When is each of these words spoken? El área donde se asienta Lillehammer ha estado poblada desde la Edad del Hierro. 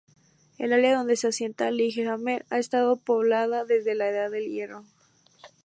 El 0.57 0.73
área 0.73 0.97
donde 0.97 1.15
se 1.15 1.27
asienta 1.27 1.69
Lillehammer 1.69 2.47
ha 2.49 2.57
estado 2.57 2.95
poblada 2.95 3.65
desde 3.65 3.93
la 3.93 4.09
Edad 4.09 4.31
del 4.31 4.49
Hierro. 4.49 4.83